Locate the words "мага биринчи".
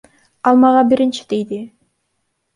0.61-1.23